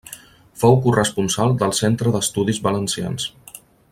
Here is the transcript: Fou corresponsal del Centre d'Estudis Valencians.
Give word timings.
Fou 0.61 0.77
corresponsal 0.85 1.53
del 1.61 1.77
Centre 1.81 2.15
d'Estudis 2.17 2.63
Valencians. 2.69 3.31